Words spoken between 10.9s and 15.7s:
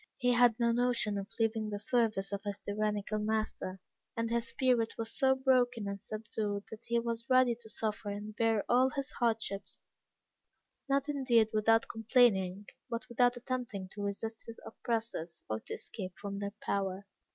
indeed, without complaining, but without attempting to resist his oppressors or